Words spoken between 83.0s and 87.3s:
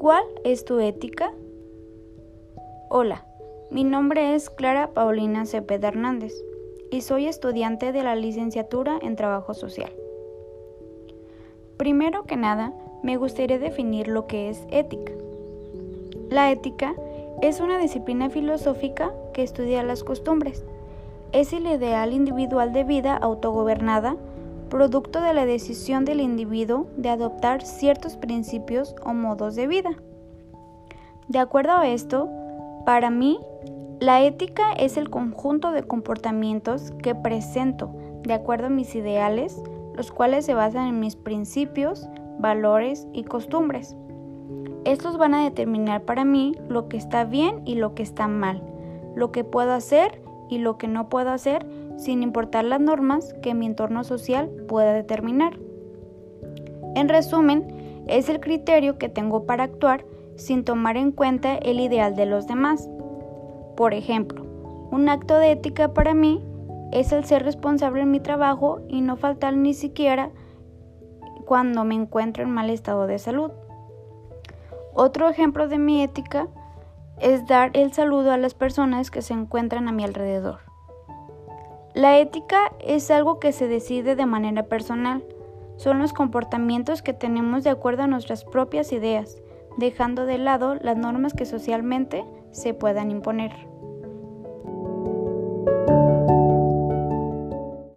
algo que se decide de manera personal. Son los comportamientos que